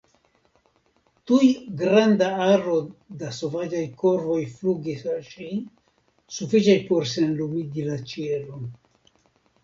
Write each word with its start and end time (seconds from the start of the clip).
Tuj 1.31 1.47
granda 1.81 2.29
aro 2.45 2.77
da 3.19 3.29
sovaĝaj 3.39 3.83
korvoj 4.03 4.37
flugis 4.53 5.03
al 5.15 5.19
ŝi, 5.27 5.49
sufiĉaj 6.39 6.75
por 6.87 7.05
senlumigi 7.11 7.85
la 7.91 7.99
ĉielon. 8.13 8.65